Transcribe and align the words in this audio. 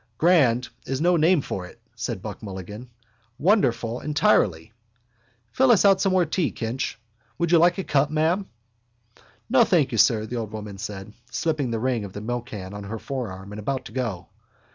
—Grand 0.17 0.69
is 0.87 0.99
no 0.99 1.15
name 1.15 1.41
for 1.41 1.67
it, 1.67 1.79
said 1.95 2.23
Buck 2.23 2.41
Mulligan. 2.41 2.89
Wonderful 3.37 3.99
entirely. 3.99 4.73
Fill 5.51 5.69
us 5.69 5.85
out 5.85 6.01
some 6.01 6.11
more 6.11 6.25
tea, 6.25 6.49
Kinch. 6.51 6.97
Would 7.37 7.51
you 7.51 7.59
like 7.59 7.77
a 7.77 7.83
cup, 7.83 8.09
ma'am? 8.09 8.49
—No, 9.47 9.63
thank 9.63 9.91
you, 9.91 9.99
sir, 9.99 10.25
the 10.25 10.37
old 10.37 10.51
woman 10.51 10.79
said, 10.79 11.13
slipping 11.29 11.69
the 11.69 11.77
ring 11.79 12.03
of 12.03 12.13
the 12.13 12.19
milkcan 12.21 12.73
on 12.73 12.85
her 12.85 12.97
forearm 12.97 13.51
and 13.53 13.59
about 13.59 13.85
to 13.85 13.91
go. 13.91 14.29